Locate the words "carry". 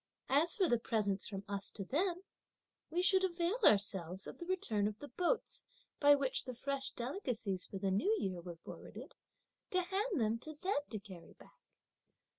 10.99-11.33